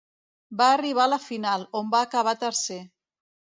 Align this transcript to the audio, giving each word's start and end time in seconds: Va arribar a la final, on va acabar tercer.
Va 0.61 0.69
arribar 0.77 1.03
a 1.09 1.11
la 1.11 1.19
final, 1.27 1.67
on 1.83 1.93
va 1.93 2.01
acabar 2.11 2.37
tercer. 2.47 2.83